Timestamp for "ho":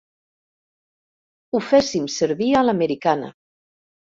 1.53-1.61